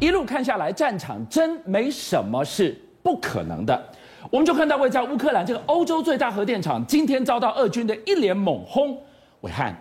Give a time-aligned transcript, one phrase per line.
[0.00, 3.80] 一路看下来，战场真没什么是不可能的。
[4.30, 8.96] 我们就看到位在乌克兰这个欧洲最大核电厂，今天遭到俄军的一连猛轰。
[9.42, 9.72] 暐瀚，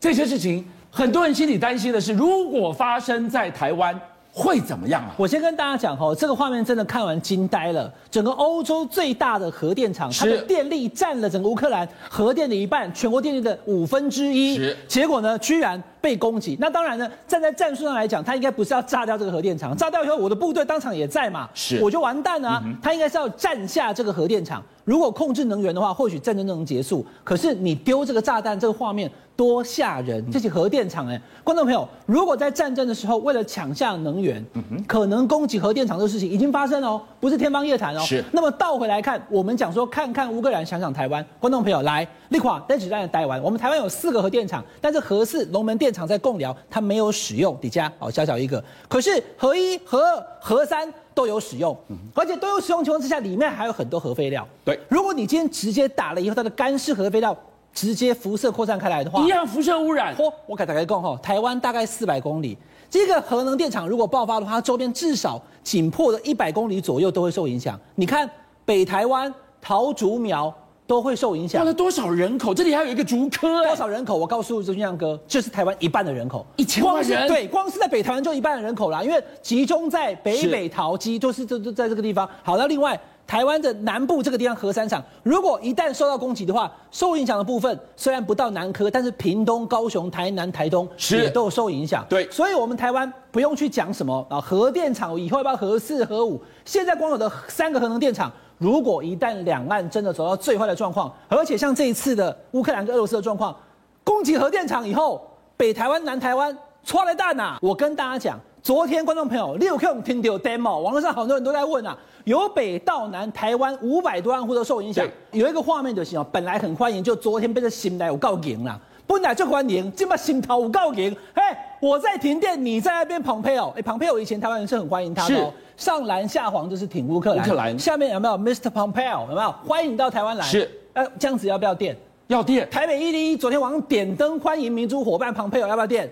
[0.00, 3.98] 这些事情，很多人心里担心的是，如果发生在台湾。
[4.38, 5.14] 会怎么样啊？
[5.16, 7.90] 我先跟大家讲哦，这个画面真的看完惊呆了。
[8.10, 14.58] 整个欧洲最大的核电厂，它的电力占了整个乌克兰核电的一半，全国电力的五分之一。
[14.58, 14.76] 是。
[14.86, 16.54] 结果呢，居然被攻击。
[16.60, 22.62] 那当然呢，站在战术上来讲，它应该不是要炸掉这个核电厂，炸掉以后，我的部队当场也在嘛，是，我就完蛋了啊。
[22.82, 24.62] 它应该是要占下这个核电厂。
[24.84, 27.04] 如果控制能源的话，或许战争就能结束。
[27.24, 29.10] 可是你丢这个炸弹，这个画面。
[29.36, 30.30] 多吓人！
[30.30, 34.42] 这些核电厂，哎，观众朋友，如果在战争的时候为了抢下能源，
[34.88, 38.00] 可能攻击核电厂这个事情已经发生了哦，不是天方夜谭哦。
[38.00, 38.24] 是。
[38.32, 43.40] 那么倒回来看，我们讲说，看看乌克兰，想想台湾，观众朋友来，立垮，但只在台湾。
[43.42, 48.62] 我们台湾有四个核电厂，但是核四龙门电厂在共寮，它没有使用，底下哦，小小一个。
[48.88, 51.76] 可是核一、核二、核三都有使用，
[52.14, 54.48] 而且都有使用情况之下，里面还有很多核废料。
[54.64, 57.36] 对，如果你今天直接打了以后，它的干式核废料。
[57.76, 60.16] 直接辐射扩散开来的话，一样辐射污染。
[60.16, 62.56] 嚯，我敢大家讲哈，台湾大概四百公里，
[62.88, 67.78] 这个核能电厂如果爆发的话，它周边至少紧迫的一百公里左右都会受影响。
[67.94, 68.28] 你看
[68.64, 70.52] 北台湾、桃竹苗
[70.86, 71.64] 都会受影响。
[71.64, 72.54] 了多少人口？
[72.54, 74.16] 这里还有一个竹科，多少人口？
[74.16, 77.26] 我告诉周俊亮哥，就是台湾一半的人口，一千万人。
[77.26, 82.28] 对，光是在北台湾就一半的人口啦，因为集中在北北桃机，就是就就在这个地方。
[82.42, 82.98] 好，那另外。
[83.26, 92.06] 台湾的南部这个地方核三厂，如果一旦受到攻击的话，受影响的部分虽然不到南科，但是屏东、高雄、台南、台东也都受影响。
[92.08, 96.40] 对，所以我们台湾不用去讲什么啊，核电厂以后要不要核四、核五？
[96.64, 103.54] 现在光有的三个核能电厂，如果一旦两岸真的走到最坏的状况，而且像这一次的乌克兰跟俄罗斯的状况，
[104.02, 105.20] 攻击核电厂以后，
[105.56, 107.58] 北台湾、南台湾出来蛋呐！
[107.60, 108.40] 我跟大家讲。
[108.62, 115.06] 昨天观众朋友， 你有听到 demo，网络上很多人都在问啊，由北到南，台湾五百多万户都受影响。
[115.30, 121.14] 有一个画面就是哦，本来很欢迎，就昨天被这心来有告赢了，本来就欢迎，这么心头有告赢。
[121.32, 121.42] 嘿，
[121.80, 123.72] 我在停电，你在那边澎湃哦。
[123.76, 127.44] 哎，澎湃哦，以前台湾人是很欢迎他的哦，上蓝下黄就是挺乌克兰。
[127.44, 128.70] 乌克兰下面有没有 Mr.
[128.70, 129.28] Pompeo？
[129.28, 130.44] 有没有欢迎到台湾来？
[130.44, 130.70] 是。
[130.94, 131.96] 呃，这样子要不要电？
[132.28, 132.68] 要电。
[132.70, 136.10] 台北一零一昨天晚上点灯欢迎民主伙伴澎湃哦，要不要电？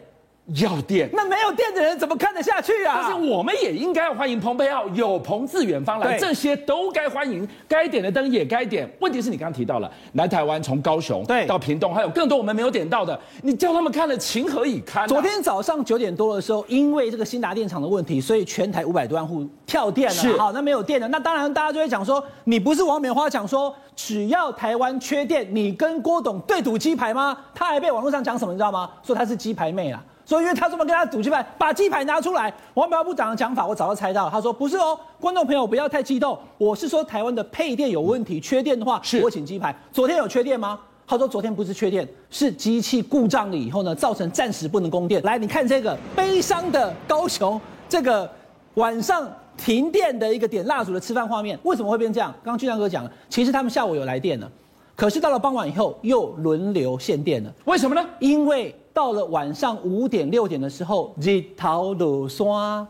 [0.53, 3.01] 要电，那没有电的人怎么看得下去啊？
[3.01, 8.87] 但是我们也应该要欢迎蓬佩奥，有朋自远方来，这些都该欢迎，该点的灯也该点。
[9.01, 15.09] 问题是你刚刚提到了南台湾，从高雄对到屏东，还有更多我们没有点到的，你叫他们看了情何以堪？
[15.09, 20.39] 昨天早上九点多的时候，因为这个新达电厂的问题，所以全台五百多万户跳电了。
[20.39, 27.35] 好，那没有电了，那当然大家就会讲说，你不是王美花讲说，只要台湾缺电，你跟郭董对赌鸡排吗？
[27.55, 28.91] 他还被网络上讲什么，你知道吗？
[29.03, 30.05] 说他是鸡排妹啊。
[30.27, 32.53] 所以，因为他这么跟他赌鸡排，把鸡排拿出来。
[32.73, 34.31] 王美花部长的讲法，我早就猜到了。
[34.31, 36.39] 他说：“不是哦，观众朋友不要太激动。
[36.57, 39.77] 我是说，台湾的配电有问题，缺电的话，是我请鸡排。
[39.93, 40.81] 昨天有缺电吗？
[41.07, 45.23] 他说昨天不是缺电，是机器故障了以后呢，造成暂时不能供电。
[45.25, 48.31] 来，你看这个悲伤的高雄，这个
[48.75, 52.33] 晚上停电的一个点蜡烛的吃饭画面，为什么会变这样？
[52.43, 54.51] 刚刚俊亮哥讲了，其实他们下午有来电了，
[54.97, 57.53] 可是到了傍晚以后又轮流限电了。
[57.67, 58.03] 为什么呢？
[58.19, 58.75] 因为。
[58.95, 62.87] 到了晚上五点六点的时候，日头落山，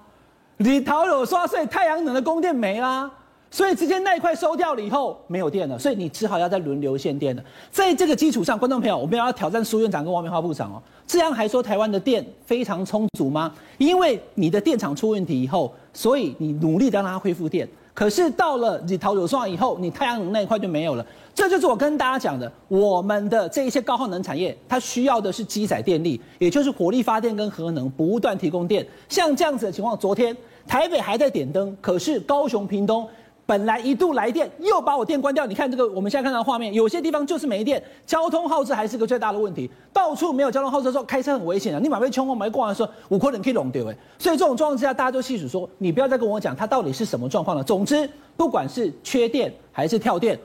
[0.58, 3.10] 日头落山，所以太阳能的供电没啦，
[3.50, 7.42] 所以直接那一块收掉了以后没有电了，所以你只好要再轮流限电了。
[7.70, 13.50] 在这个基础上，观众朋友，我们要挑战苏院长跟王美华部长哦，这样还说台湾的电非常充足吗？
[13.78, 17.66] 因为你的电厂出问题以后，所以你努力让它恢复电。
[17.94, 21.06] 可是到了日头落山以后，你太阳能那一块就没有了。
[21.32, 28.84] 这就是我跟大家讲的，我们的这一些高耗能产业，它需要的是机载电力，也就是火力发电跟核能不断提供电。
[29.08, 33.08] 像这样子的情况，昨天台北还在点灯，可是高雄、屏东
[33.46, 35.44] 本来一度来电，又把我电关掉。
[35.46, 39.70] 你看这个，我们现在看到的画面，有些地方就是没电，交通耗资还是个最大的问题。
[39.92, 41.78] 到处没有交通耗资的时候，开车很危险啊！
[41.78, 43.96] 你马被冲过，马过完的时候，五块人可以弄掉哎。
[44.18, 47.62] 所以这种状况之下，大家都细数说，你不要再跟我讲它到底是什么状况了。
[47.62, 50.38] 总之，不管是缺电还是跳电，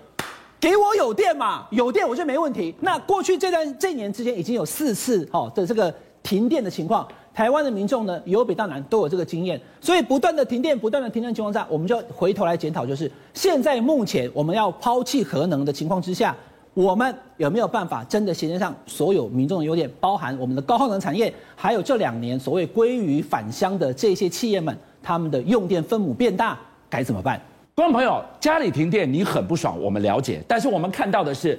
[0.59, 2.75] 给我有电嘛，有电我就没问题。
[2.81, 7.07] 那过去这段这一年之间，已经有四次好的这个停电的情况，
[7.39, 16.35] 台湾的民众呢，由北到南都有这个经验，所以不断的停电，不断的停电情况下，我们就回头来检讨，就是现在目前我们要抛弃核能的情况之下。
[16.73, 26.59] 我们有没有办法真的衔接上所有民众的优点，包含我们的高耗能产业，还有这两年所谓归于返乡的这些企业们，他们的用电分母变大，
[26.89, 27.41] 该怎么办？
[27.73, 31.57] 观众朋友，家里停电你很不爽，我们了解，但是我们看到的是。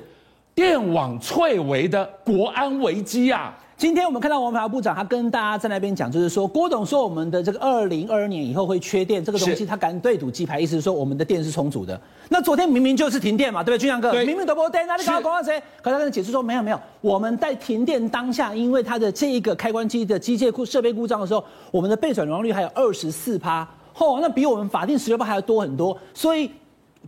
[0.61, 3.51] 电网脆微的国安危机啊！
[3.79, 11.99] 今天我们看到王美花部长，他跟大家在那边讲，就是说郭董说我们的这个二零二二年以后会缺电，这个东西他敢对赌鸡排，意思是说我们的电是充足的。
[12.29, 14.13] 那昨天明明就是停电嘛，对不对，俊相哥？
[14.23, 15.59] 明明都不电，那你刚刚讲到谁？
[15.81, 23.67] 可他跟他解释说没有没有，我们在停电当下，因为它的这一个开关机的机械故设备故障的时候，我们的备转容量率还有二十四趴，
[23.97, 26.51] 嚯，那比我们法定十六趴还要多很多，所以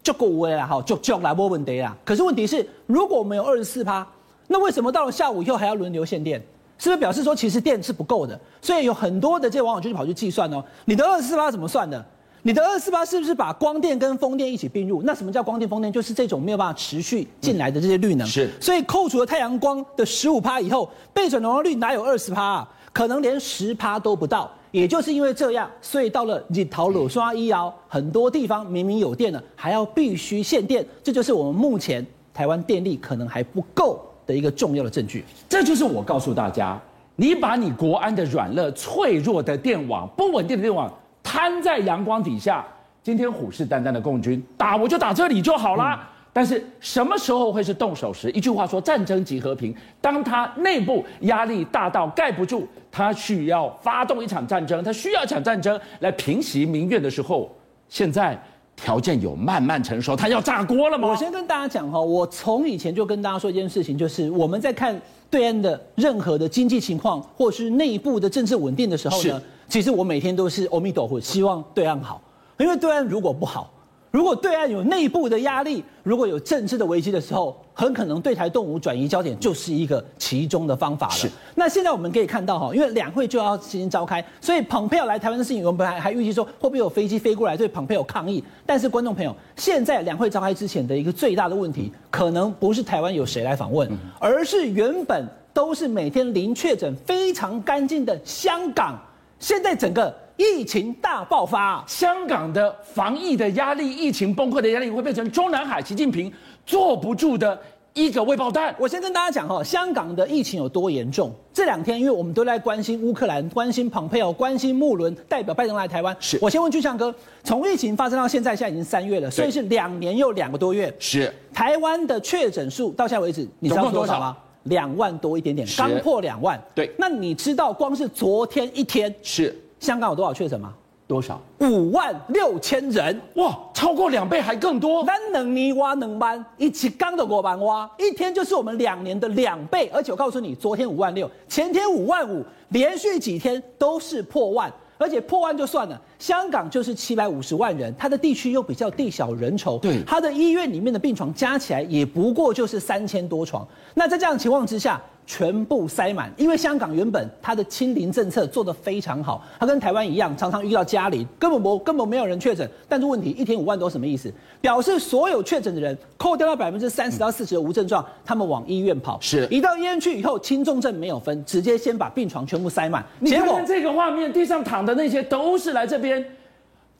[0.02, 1.96] 就够无谓了，好，就就来没问题啦。
[2.04, 4.06] 可是问题是，如果我们有二十四趴，
[4.48, 6.42] 那为什么到了下午以后还要轮流限电？
[6.78, 8.38] 是不是表示说其实电是不够的？
[8.60, 12.04] 所以有很多的这些网友就去跑去计算哦，你的二十四趴怎么算的？
[12.42, 15.00] 你的二十四趴是不是把光电跟风电一起并入？
[15.04, 15.92] 那什么叫光电风电？
[15.92, 18.26] 就是这种没有办法持续进来的这些绿能。
[18.26, 18.50] 是。
[18.60, 22.68] 所以扣除了太阳光的十五趴以后，备转容量率哪有二十趴啊？
[22.92, 24.50] 可能连十趴都不到。
[24.72, 30.84] 也就是因为这样，所以到了日头落山以后，很多地方明明有电了，还要必须限电。
[31.04, 32.04] 这就是我们目前
[32.34, 34.00] 台湾电力可能还不够。
[34.24, 36.80] 的一个重要的证据，这就是我告诉大家，
[37.16, 40.88] 你把你国安的软弱、脆弱的电网、不稳定的电网
[41.24, 42.64] 摊在阳光底下，
[43.02, 46.08] 今天虎视眈眈的共军打我就打这里就好啦。
[46.32, 48.30] 但是什么时候会是动手时？
[48.30, 49.74] 一句话说，战争即和平。
[50.00, 57.54] 当他内部压力大到盖不住，他需要发动一场战争，他需要一场战争来平息民怨的时候，
[57.88, 58.40] 现在。
[58.74, 61.06] 条件有慢慢成熟，他要炸锅了吗？
[61.06, 64.98] 我先跟大家讲哈，我从以前就跟大家说一件事情，就是我们在看
[65.30, 72.20] 对岸的任何的经济情况，或是内部的政治稳定的时候呢，其实我每天都是阿弥陀佛，希望对岸好，
[72.58, 73.70] 因为对岸如果不好。
[74.12, 81.14] 如果对岸有内部的压力，如果有政治的危机的时候，很可能对台动武转移焦点就是一个其中的方法了。
[81.14, 81.30] 是。
[81.54, 88.44] 那现在我们可以看到哈，因为两会就要进行召开，所以蓬佩奥来台湾的事情，我们还还预计说会不会有飞机飞过来对蓬佩奥抗议。
[88.66, 99.00] 但是观众朋友，现在两会召开之前的一个最大的问题，可能不是台湾有谁来访问，而是原本都是每天零确诊、非常干净的香港，
[99.38, 100.14] 现在整个。
[100.36, 106.32] 疫情大爆发，香港的防疫的压力、疫情崩溃的压力，会变成中南海习近平
[106.64, 107.58] 坐不住的
[107.92, 108.74] 一个未爆弹。
[108.78, 111.32] 我先跟大家讲哈，香港的疫情有多严重。
[111.52, 116.16] 这两天，因为我们都在关心乌克兰、关心蓬佩奥、关心穆伦代表拜登来台湾。
[116.18, 117.14] 是，我先问俊相哥，
[117.44, 120.92] 从疫情发生到现在，现在已经三月了，所以是两年又两个多月。
[120.98, 124.36] 是，台湾的确诊数到现在为止，你知道多少吗？
[124.64, 126.58] 两万多一点点，刚破两万。
[126.74, 129.54] 对，那你知道光是昨天一天是？
[129.82, 130.72] 香港有多少确诊吗？
[131.08, 131.42] 多少？
[131.58, 135.04] 五万六千人，哇，超过两倍还更多。
[135.04, 139.90] 咱能泥挖能搬，一起刚的过万挖，一天就是我们两年的两倍。
[139.92, 144.72] 而且我告诉你，昨天五万六，前天五万五，连续几天都是破万。
[144.98, 153.66] 而且破万就算了，香港就是七百五十万人，它的地区又比较地小人稠，对，它的医院里面的病床加起来也不过就是三千多床。
[153.94, 155.02] 那在这样的情况之下，
[155.32, 162.68] 全部塞满，因为香港原本它的清零政策做得非常好，它跟台湾一样，常常遇到加零，根本不根本没有人确诊。
[162.86, 164.30] 但是问题，一天五万多什么意思？
[164.60, 169.18] 表示所有确诊的人扣掉了百分之三十到四十的无症状，他们往医院跑。
[169.22, 173.02] 是，一到医院去以后，轻重症没有分，直接先把病床全部塞满。
[173.24, 176.22] 结果这个画面，地上躺的那些都是来这边。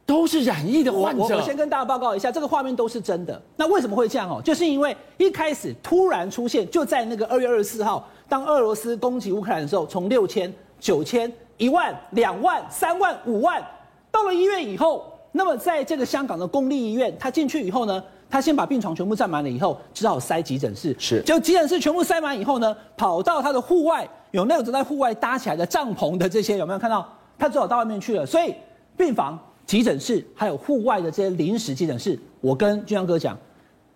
[0.05, 1.23] 都是染疫的患者。
[1.23, 3.40] 我我先跟大家报告一下，这个画面都是真的。
[3.56, 4.43] 那为什么会这样哦？
[4.43, 10.50] 就是因为一开始突然出现，就在那个二月二十四号，当俄罗斯攻击乌克兰的时候，从六千、
[10.81, 13.62] 九千、一万、两万、三万、五万，
[14.11, 20.96] 到了医院以后，那么在这个香港的公立医院，他进去以后呢，他先把病床全部占满了以后，只好塞急诊室。
[20.98, 27.06] 是，就急诊室全部塞满以后呢，跑到他的户外，有那种在户外搭起来的帐篷的这些，有没有看到？
[27.36, 28.24] 他只好到外面去了。
[28.24, 28.55] 所以
[28.96, 29.39] 病房。
[29.67, 33.39] 急诊室还有户外的这些临时急诊室，我跟俊阳哥讲，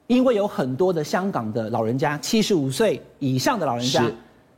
[0.06, 4.04] 因为有很多的香港的老人家，七十五岁以上的老人家，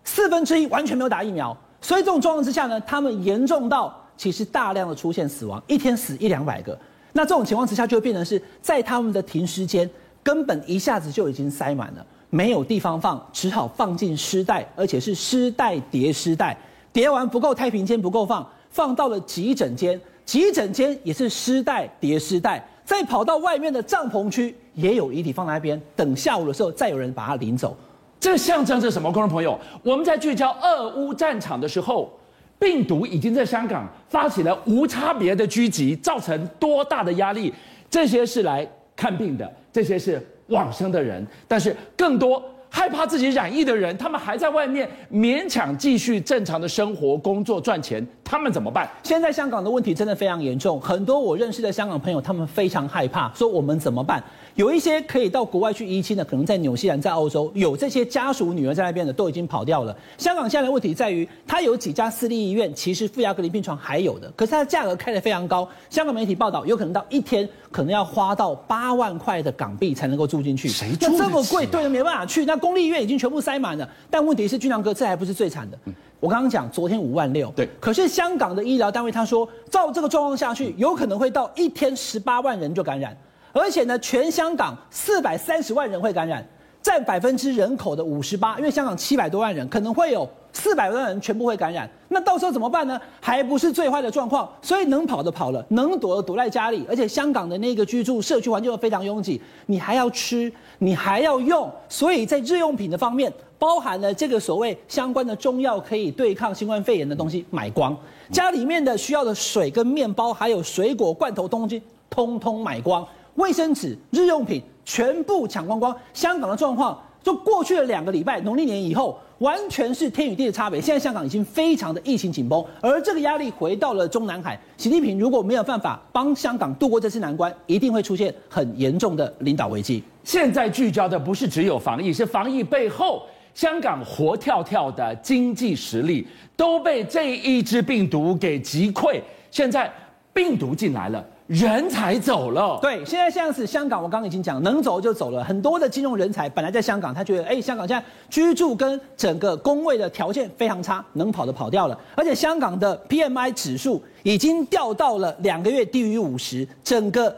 [0.09, 6.77] 四分之一完全没有打疫苗，所以这种状况之下呢，他们严重到其实大量的出现死亡，一天死一两百个。
[7.13, 9.89] 那这种情况之下，就会变成是在他们的停尸间，
[10.23, 16.57] 根本一下子就已经塞满了，没有地方放，只好放进尸袋，而且是尸袋叠尸袋，
[16.91, 20.01] 叠完不够太平间不够放，放到了急诊间。
[20.25, 27.77] 急诊间也是尸袋叠尸袋，再跑到外面的帐篷区，也有遗体放在那边，等下午的时候再有人把它领走。
[28.21, 29.13] 这象征着什么？
[29.13, 32.13] 观众朋友，我们在聚焦俄乌战场的时候，
[32.59, 37.53] 病毒已经在香港发起了无差别的狙击，造成多大的压力？
[37.89, 42.43] 这些是来看病的，这些是往生的人，但是更多。
[42.71, 48.87] 害怕自己染疫的人，他们还在外面勉强继续正常的生活、工作、赚钱，他们怎么办？
[49.03, 54.23] 现在香港的问题真的非常严重，很多我认识的香港朋友，他们非常害怕，说我们怎么办？
[54.59, 59.97] 有一些可以到国外去移亲的，可能在纽西兰、在澳洲，有这些家属女儿在那边的，都已经跑掉了。
[60.17, 65.69] 香港现在的问题在于，它有几家私立医院，其实负压隔离病床还有的，可是它的价格开得非常高。
[65.89, 70.67] 香港媒体报道，有可能到一天可能要花到八万块的港币才能够住进去。
[70.69, 71.07] 谁住？
[71.13, 72.45] 那这么贵，对，没办法去。
[72.45, 73.89] 那公立医院已经全部塞满了。
[74.11, 75.79] 但问题是，俊良哥，这还不是最惨的。
[76.19, 77.69] 我刚刚讲，昨天五万六，对。
[77.79, 83.17] 可是香港的医疗单位他说，照这个状况下去，有可能会到一天十八万人就感染。
[83.61, 86.47] 而且呢，全香港四百三十万人会感染，
[86.83, 88.57] 占百分之人口的五十八。
[88.59, 91.89] 因为香港七百多万人，可能会有四百万人全部会感染。
[92.09, 93.01] 那到时候怎么办呢？
[93.21, 94.51] 还不是最坏的状况。
[94.63, 96.85] 所以能跑的跑了，能躲的躲在家里。
[96.89, 101.71] 而且香港的那个居住社区环境又非常拥挤，你还要吃，你还要用。
[101.89, 107.97] 所以在日用品的方面，包含了这个所谓相关的中药，可以对抗新冠肺炎的东西买光。
[108.31, 113.07] 家里面的需要的水跟面包，还有水果罐头东西，通通买光。
[113.39, 115.97] 卫生纸、日用品全部抢光光。
[116.13, 120.81] 香港的状况，就过去了两个礼拜，农历年以后，完全是天与地的差别。
[120.81, 124.59] 现在香港已经非常的疫情紧绷，而这个压力回到了中南海。
[124.77, 130.03] 习近平如果没有办法帮香港度过这次难关，一定会出现很严重的领导危机。
[130.25, 133.23] 现在聚焦的不是只有防疫，是防疫背后
[133.55, 136.27] 香港活跳跳的经济实力
[136.57, 139.21] 都被这一支病毒给击溃。
[139.53, 139.89] 现在
[140.33, 141.25] 病毒进来了。
[141.49, 145.43] 人才走了，对，现在像是香港，我刚刚已经讲，能走就走了。
[145.43, 151.99] 很多的金融人才本来在香港，他觉得，哎，香港现在居住跟整个工位的条件非常差，能跑的跑掉了。
[152.15, 157.35] 而且香港的 PMI 指数已经掉到了两个月低于五十，整个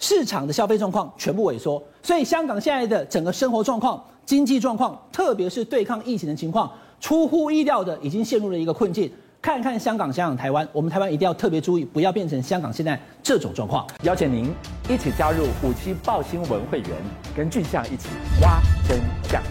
[0.00, 1.80] 市场的消费状况全部萎缩。
[2.02, 6.68] 所以香港现在的整个生活状况、经济状况，特别是对抗疫情的情况，
[7.00, 9.08] 出乎意料的已经陷入了一个困境。
[9.42, 13.84] 看看香港、香港、台湾，我们台湾一定要特别注意，不要变成香港现在这种状况。
[14.04, 14.54] 邀请您
[14.88, 16.90] 一起加入五七报新闻会员，
[17.36, 18.08] 跟俊相一起
[18.40, 19.42] 挖真相。